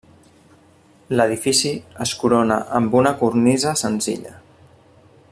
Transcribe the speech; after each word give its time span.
L'edifici 1.19 1.73
es 2.05 2.13
corona 2.23 2.57
amb 2.79 2.97
una 3.01 3.13
cornisa 3.19 3.75
senzilla. 3.83 4.33